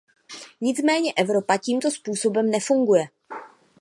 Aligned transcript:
Nicméně 0.61 1.13
Evropa 1.13 1.57
tímto 1.57 1.91
způsobem 1.91 2.45
nefunguje. 2.49 3.05